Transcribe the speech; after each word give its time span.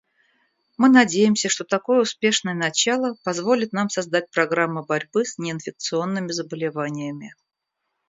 Мы 0.79 0.89
надеемся, 0.89 1.47
что 1.47 1.63
такое 1.63 2.01
успешное 2.01 2.55
начало 2.55 3.15
позволит 3.23 3.71
нам 3.71 3.87
создать 3.91 4.31
программы 4.31 4.83
борьбы 4.83 5.25
с 5.25 5.37
неинфекционными 5.37 6.31
заболеваниями. 6.31 7.35